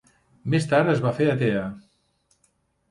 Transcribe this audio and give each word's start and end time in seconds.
Més 0.53 0.65
tard 0.71 0.93
es 0.95 1.03
va 1.05 1.13
fer 1.21 1.29
atea. 1.35 1.63